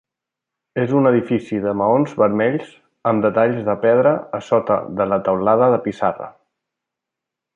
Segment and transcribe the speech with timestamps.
[0.83, 2.71] És un edifici de maons vermells
[3.11, 6.33] amb detall de pedra a sota de la teulada de pissarra.